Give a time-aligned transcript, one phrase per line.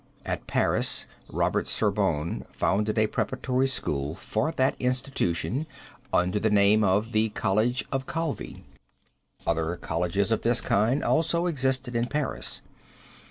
[0.25, 5.67] At Paris, Robert Sorbonne founded a preparatory school for that institution
[6.11, 8.63] under the name of the College of Calvi.
[9.45, 12.61] Other colleges of this kind also existed in Paris.